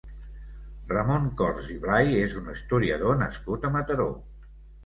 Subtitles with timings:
[0.91, 4.09] Ramon Corts i Blay és un historiador nascut a Mataró.